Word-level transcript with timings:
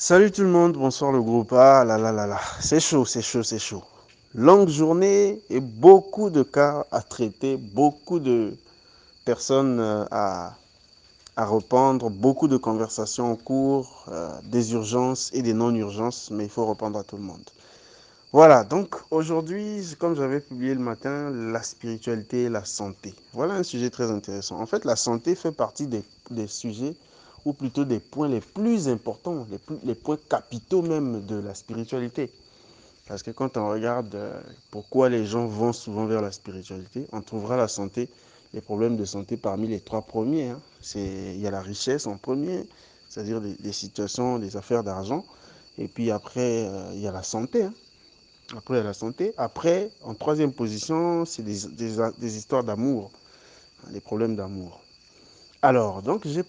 Salut 0.00 0.30
tout 0.30 0.42
le 0.42 0.48
monde, 0.48 0.74
bonsoir 0.74 1.10
le 1.10 1.20
groupe. 1.20 1.52
Ah 1.52 1.84
là 1.84 1.98
là 1.98 2.12
là 2.12 2.24
là, 2.24 2.38
c'est 2.60 2.78
chaud, 2.78 3.04
c'est 3.04 3.20
chaud, 3.20 3.42
c'est 3.42 3.58
chaud. 3.58 3.82
Longue 4.32 4.68
journée 4.68 5.42
et 5.50 5.58
beaucoup 5.58 6.30
de 6.30 6.44
cas 6.44 6.86
à 6.92 7.02
traiter, 7.02 7.56
beaucoup 7.56 8.20
de 8.20 8.56
personnes 9.24 9.80
euh, 9.80 10.04
à, 10.12 10.54
à 11.36 11.46
reprendre, 11.46 12.10
beaucoup 12.10 12.46
de 12.46 12.56
conversations 12.56 13.32
en 13.32 13.34
cours, 13.34 14.04
euh, 14.12 14.30
des 14.44 14.72
urgences 14.72 15.30
et 15.34 15.42
des 15.42 15.52
non-urgences, 15.52 16.30
mais 16.30 16.44
il 16.44 16.50
faut 16.50 16.64
répondre 16.64 16.96
à 16.96 17.02
tout 17.02 17.16
le 17.16 17.22
monde. 17.22 17.50
Voilà, 18.32 18.62
donc 18.62 18.94
aujourd'hui, 19.10 19.82
comme 19.98 20.14
j'avais 20.14 20.38
publié 20.38 20.74
le 20.74 20.80
matin, 20.80 21.28
la 21.30 21.64
spiritualité 21.64 22.44
et 22.44 22.48
la 22.48 22.64
santé. 22.64 23.16
Voilà 23.32 23.54
un 23.54 23.64
sujet 23.64 23.90
très 23.90 24.12
intéressant. 24.12 24.60
En 24.60 24.66
fait, 24.66 24.84
la 24.84 24.94
santé 24.94 25.34
fait 25.34 25.50
partie 25.50 25.88
des 25.88 26.46
sujets 26.46 26.94
ou 27.48 27.54
plutôt 27.54 27.86
des 27.86 27.98
points 27.98 28.28
les 28.28 28.42
plus 28.42 28.90
importants, 28.90 29.46
les, 29.50 29.56
plus, 29.56 29.76
les 29.82 29.94
points 29.94 30.18
capitaux 30.28 30.82
même 30.82 31.24
de 31.24 31.36
la 31.36 31.54
spiritualité. 31.54 32.30
Parce 33.06 33.22
que 33.22 33.30
quand 33.30 33.56
on 33.56 33.70
regarde 33.70 34.14
euh, 34.14 34.38
pourquoi 34.70 35.08
les 35.08 35.24
gens 35.24 35.46
vont 35.46 35.72
souvent 35.72 36.04
vers 36.04 36.20
la 36.20 36.30
spiritualité, 36.30 37.06
on 37.10 37.22
trouvera 37.22 37.56
la 37.56 37.66
santé, 37.66 38.10
les 38.52 38.60
problèmes 38.60 38.98
de 38.98 39.06
santé 39.06 39.38
parmi 39.38 39.66
les 39.66 39.80
trois 39.80 40.02
premiers. 40.02 40.50
Hein. 40.50 40.60
Il 40.94 41.40
y 41.40 41.46
a 41.46 41.50
la 41.50 41.62
richesse 41.62 42.06
en 42.06 42.18
premier, 42.18 42.66
c'est-à-dire 43.08 43.40
des, 43.40 43.72
situations, 43.72 44.38
des 44.38 44.58
affaires 44.58 44.84
d'argent. 44.84 45.24
Et 45.78 45.88
puis 45.88 46.10
après, 46.10 46.66
euh, 46.66 46.90
il 46.92 47.00
y 47.00 47.08
a 47.08 47.12
la 47.12 47.22
santé. 47.22 47.62
Hein. 47.62 47.72
Après, 48.58 48.74
il 48.74 48.76
y 48.76 48.80
a 48.80 48.84
la 48.84 48.92
santé. 48.92 49.32
Après, 49.38 49.90
en 50.04 50.12
troisième 50.12 50.52
position, 50.52 51.24
c'est 51.24 51.42
des, 51.42 51.60
des, 52.18 52.36
histoires 52.36 52.64
d'amour, 52.64 53.10
les 53.90 54.02
problèmes 54.02 54.36
d'amour. 54.36 54.82
Alors, 55.62 56.02
donc, 56.02 56.26
j'ai 56.26 56.44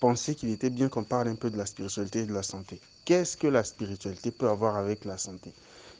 pensé 0.00 0.34
qu'il 0.34 0.50
était 0.50 0.70
bien 0.70 0.88
qu'on 0.88 1.04
parle 1.04 1.28
un 1.28 1.34
peu 1.34 1.50
de 1.50 1.58
la 1.58 1.66
spiritualité 1.66 2.20
et 2.20 2.26
de 2.26 2.32
la 2.32 2.42
santé. 2.42 2.80
Qu'est-ce 3.04 3.36
que 3.36 3.46
la 3.46 3.62
spiritualité 3.62 4.30
peut 4.30 4.48
avoir 4.48 4.76
avec 4.76 5.04
la 5.04 5.18
santé? 5.18 5.52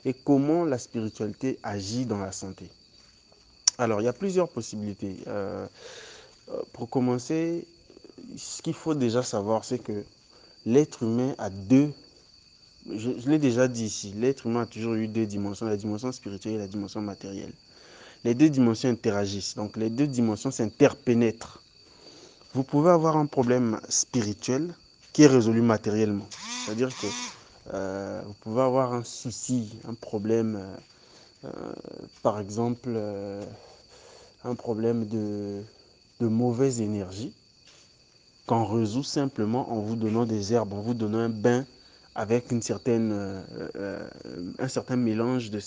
Et 0.04 0.14
comment 0.14 0.64
la 0.64 0.78
spiritualité 0.78 1.58
agit 1.62 2.06
dans 2.06 2.18
la 2.18 2.32
santé? 2.32 2.70
Alors, 3.78 4.00
il 4.00 4.04
y 4.04 4.08
a 4.08 4.12
plusieurs 4.14 4.48
possibilités. 4.48 5.16
Euh, 5.26 5.66
pour 6.72 6.88
commencer, 6.88 7.66
ce 8.36 8.62
qu'il 8.62 8.74
faut 8.74 8.94
déjà 8.94 9.22
savoir, 9.22 9.64
c'est 9.64 9.78
que 9.78 10.04
l'être 10.64 11.02
humain 11.02 11.34
a 11.38 11.50
deux, 11.50 11.90
je, 12.90 13.10
je 13.18 13.28
l'ai 13.28 13.38
déjà 13.38 13.68
dit 13.68 13.84
ici, 13.84 14.14
l'être 14.16 14.46
humain 14.46 14.62
a 14.62 14.66
toujours 14.66 14.94
eu 14.94 15.08
deux 15.08 15.26
dimensions, 15.26 15.66
la 15.66 15.76
dimension 15.76 16.10
spirituelle 16.12 16.54
et 16.54 16.58
la 16.58 16.66
dimension 16.66 17.02
matérielle. 17.02 17.52
Les 18.24 18.34
deux 18.34 18.50
dimensions 18.50 18.90
interagissent, 18.90 19.54
donc 19.54 19.76
les 19.76 19.90
deux 19.90 20.06
dimensions 20.06 20.50
s'interpénètrent 20.50 21.59
vous 22.54 22.64
pouvez 22.64 22.90
avoir 22.90 23.16
un 23.16 23.26
problème 23.26 23.78
spirituel 23.88 24.74
qui 25.12 25.22
est 25.22 25.28
résolu 25.28 25.62
matériellement. 25.62 26.26
C'est-à-dire 26.64 26.88
que 26.88 27.06
euh, 27.74 28.20
vous 28.24 28.34
pouvez 28.40 28.62
avoir 28.62 28.92
un 28.92 29.04
souci, 29.04 29.78
un 29.86 29.94
problème, 29.94 30.60
euh, 31.44 31.48
par 32.22 32.40
exemple, 32.40 32.88
euh, 32.88 33.44
un 34.44 34.56
problème 34.56 35.06
de, 35.06 35.62
mauvaise 36.20 36.80
énergie, 36.80 37.32
qu'on 38.46 38.64
résout 38.64 39.04
simplement 39.04 39.72
en 39.72 39.80
vous 39.80 39.96
donnant 39.96 40.26
des 40.26 40.52
herbes, 40.52 40.74
en 40.74 40.80
vous 40.80 40.94
donnant 40.94 41.18
un 41.18 41.28
bain 41.28 41.64
avec 42.14 42.52
un 42.52 42.60
certain 42.60 42.98
mélange 44.96 45.50
de 45.50 45.60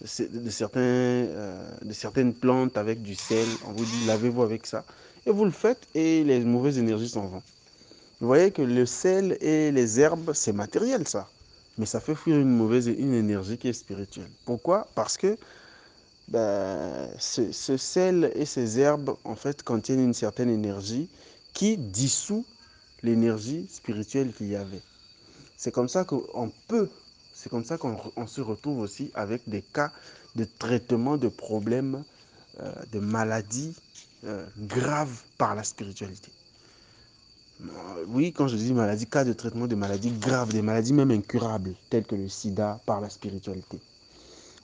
de 0.00 1.92
certaines 1.92 2.34
plantes 2.34 2.76
avec 2.76 3.02
du 3.02 3.14
sel. 3.14 3.46
On 3.66 3.72
vous 3.72 3.84
dit 3.84 4.06
lavez-vous 4.06 4.42
avec 4.42 4.66
ça 4.66 4.84
et 5.28 5.30
vous 5.30 5.44
le 5.44 5.50
faites 5.50 5.86
et 5.94 6.24
les 6.24 6.40
mauvaises 6.40 6.78
énergies 6.78 7.10
s'en 7.10 7.26
vont. 7.26 7.42
Vous 8.20 8.26
voyez 8.26 8.50
que 8.50 8.62
le 8.62 8.86
sel 8.86 9.36
et 9.40 9.70
les 9.70 10.00
herbes, 10.00 10.32
c'est 10.32 10.54
matériel 10.54 11.06
ça. 11.06 11.28
Mais 11.76 11.86
ça 11.86 12.00
fait 12.00 12.14
fuir 12.14 12.38
une 12.38 12.50
mauvaise 12.50 12.88
une 12.88 13.14
énergie 13.14 13.58
qui 13.58 13.68
est 13.68 13.72
spirituelle. 13.74 14.30
Pourquoi? 14.46 14.88
Parce 14.94 15.16
que 15.16 15.36
ben, 16.28 17.08
ce, 17.18 17.52
ce, 17.52 17.76
sel 17.76 18.32
et 18.34 18.46
ces 18.46 18.80
herbes, 18.80 19.16
en 19.24 19.34
fait, 19.34 19.62
contiennent 19.62 20.02
une 20.02 20.14
certaine 20.14 20.50
énergie 20.50 21.08
qui 21.52 21.76
dissout 21.76 22.44
l'énergie 23.02 23.66
spirituelle 23.70 24.32
qu'il 24.32 24.48
y 24.48 24.56
avait. 24.56 24.82
C'est 25.56 25.72
comme 25.72 25.88
ça 25.88 26.04
qu'on 26.04 26.50
peut, 26.68 26.88
c'est 27.34 27.50
comme 27.50 27.64
ça 27.64 27.76
qu'on 27.76 28.26
se 28.26 28.40
retrouve 28.40 28.80
aussi 28.80 29.10
avec 29.14 29.42
des 29.46 29.62
cas 29.62 29.92
de 30.36 30.46
traitement 30.58 31.16
de 31.16 31.28
problèmes, 31.28 32.02
de 32.92 32.98
maladies 32.98 33.74
euh, 34.24 34.44
grave 34.58 35.22
par 35.36 35.54
la 35.54 35.62
spiritualité. 35.62 36.32
Euh, 37.62 37.66
oui, 38.08 38.32
quand 38.32 38.48
je 38.48 38.56
dis 38.56 38.74
maladie, 38.74 39.06
cas 39.06 39.24
de 39.24 39.32
traitement 39.32 39.68
de 39.68 39.76
maladies 39.76 40.10
graves, 40.10 40.52
des 40.52 40.62
maladies 40.62 40.92
même 40.92 41.12
incurables, 41.12 41.74
telles 41.88 42.04
que 42.04 42.16
le 42.16 42.28
sida 42.28 42.80
par 42.84 43.00
la 43.00 43.10
spiritualité. 43.10 43.78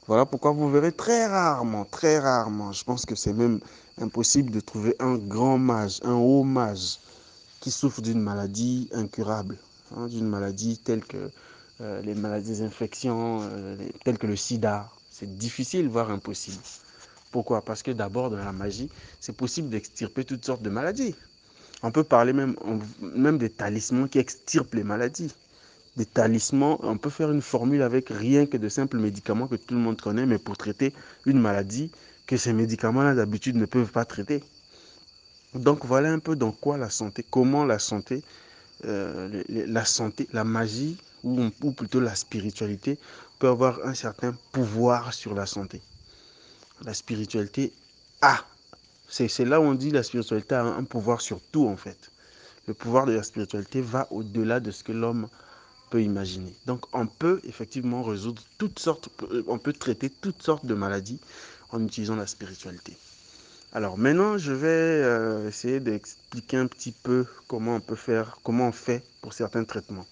Voilà 0.09 0.27
pourquoi 0.27 0.51
vous 0.51 0.69
verrez 0.71 0.91
très 0.91 1.27
rarement, 1.27 1.85
très 1.85 2.19
rarement, 2.19 2.73
je 2.73 2.83
pense 2.83 3.07
que 3.07 3.15
c'est 3.15 3.33
même 3.33 3.61
impossible 4.01 4.51
de 4.51 4.59
trouver 4.59 4.97
un 4.99 5.19
grand 5.19 5.59
mage, 5.59 6.01
un 6.03 6.15
haut 6.15 6.43
mage 6.43 6.99
qui 7.61 7.71
souffre 7.71 8.03
d'une 8.03 8.21
maladie 8.21 8.89
incurable, 8.93 9.57
hein, 9.97 10.09
d'une 10.09 10.27
maladie 10.27 10.79
telle 10.79 11.05
que 11.05 11.31
euh, 11.81 12.03
les 12.03 12.15
maladies 12.17 12.51
des 12.51 12.63
infections, 12.63 13.39
euh, 13.43 13.77
telles 14.05 14.19
que 14.19 14.27
le 14.27 14.37
sida. 14.37 14.91
C'est 15.11 15.39
difficile, 15.39 15.89
voire 15.89 16.11
impossible. 16.11 16.59
Pourquoi? 17.35 17.63
Parce 17.63 17.83
que 17.83 17.91
d'abord, 17.91 18.31
dans 18.31 18.37
la 18.37 18.53
magie, 18.53 18.89
c'est 19.19 19.37
possible 19.37 19.69
d'extirper 19.69 20.25
toutes 20.25 20.45
sortes 20.45 20.63
de 20.63 20.71
maladies. 20.71 21.17
On 21.83 21.91
peut 21.91 22.05
parler 22.05 22.33
même, 22.33 23.39
des 23.39 23.51
talismans 23.51 24.07
qui 24.07 24.21
extirpent 24.21 24.75
les 24.75 24.85
maladies. 24.85 25.35
Des 25.97 26.07
talismans, 26.07 26.79
on 26.85 26.97
peut 26.97 27.11
faire 27.11 27.33
une 27.33 27.43
formule 27.43 27.83
avec 27.83 28.09
rien 28.09 28.47
que 28.47 28.57
de 28.57 28.69
simples 28.69 28.99
médicaments 28.99 29.49
que 29.49 29.57
tout 29.57 29.75
le 29.75 29.81
monde 29.81 30.01
connaît, 30.01 30.27
mais 30.27 30.39
pour 30.39 30.57
traiter 30.57 30.93
une 31.27 31.41
maladie 31.41 31.91
que 32.29 32.37
ces 32.37 32.53
médicaments-là 32.53 33.17
d'habitude 33.17 33.57
ne 33.57 33.67
peuvent 33.67 33.91
pas 33.91 34.05
traiter. 34.05 34.45
Donc 35.57 35.85
voilà 35.85 36.13
un 36.13 36.21
peu 36.21 36.37
dans 36.37 36.53
quoi 36.53 36.79
la 36.79 36.89
santé, 36.89 37.25
comment 37.29 37.65
la 37.65 37.81
santé, 37.81 38.23
euh, 38.85 39.43
la 39.49 39.85
santé, 39.85 40.29
la 40.33 40.45
magie, 40.45 40.99
ou 41.25 41.51
plutôt 41.73 41.99
la 41.99 42.15
spiritualité, 42.15 42.97
peut 43.41 43.49
avoir 43.49 43.85
un 43.85 43.95
certain 43.95 44.37
pouvoir 44.53 45.13
sur 45.13 45.35
la 45.35 45.47
santé 45.47 45.83
la 46.83 46.95
spiritualité 46.95 47.73
a. 48.21 48.45
C'est 49.09 49.45
là 49.45 49.61
où 49.61 49.65
on 49.65 49.75
dit 49.75 49.91
la 49.91 50.03
spiritualité 50.03 50.55
a 50.55 50.65
un 50.65 50.85
pouvoir 50.85 51.21
sur 51.21 51.41
tout 51.53 51.69
en 51.69 51.77
fait. 51.77 52.11
Le 52.67 52.75
pouvoir 52.75 53.07
de 53.07 53.13
la 53.13 53.23
spiritualité 53.23 53.81
va 53.81 54.09
au-delà 54.11 54.59
de 54.61 54.71
ce 54.71 54.83
que 54.83 54.93
l'homme 54.93 55.29
peut 55.91 56.03
imaginer. 56.03 56.55
Donc 56.67 56.87
on 56.93 57.07
peut 57.07 57.41
effectivement 57.45 58.03
résoudre 58.03 58.43
toutes 58.59 58.79
sortes, 58.79 59.09
on 59.47 59.59
peut 59.59 59.73
traiter 59.73 60.11
toutes 60.11 60.43
sortes 60.43 60.67
de 60.67 60.75
maladies 60.75 61.21
en 61.71 61.85
utilisant 61.85 62.17
la 62.17 62.27
spiritualité. 62.27 62.97
Alors 63.73 63.99
maintenant, 63.99 64.39
je 64.39 64.53
vais 64.53 64.69
euh, 64.69 65.49
essayer 65.49 65.81
d'expliquer 65.81 66.57
un 66.57 66.69
petit 66.69 66.93
peu 66.93 67.27
comment 67.49 67.77
on 67.77 67.81
peut 67.81 67.97
faire, 67.97 68.39
comment 68.45 68.69
on 68.69 68.73
fait 68.73 69.03
pour 69.21 69.33
certains 69.33 69.65
traitements. 69.65 70.07